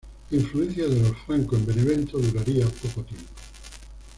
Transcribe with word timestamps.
La 0.31 0.37
influencia 0.39 0.87
de 0.87 0.99
los 0.99 1.15
Francos 1.27 1.59
en 1.59 1.65
Benevento 1.67 2.17
duraría 2.17 2.65
poco 2.65 3.03
tiempo. 3.03 3.29